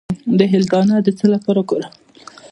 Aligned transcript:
د 0.37 0.39
هل 0.51 0.63
دانه 0.71 0.95
د 1.05 1.09
څه 1.17 1.25
لپاره 1.33 1.57
وکاروم؟ 1.59 1.93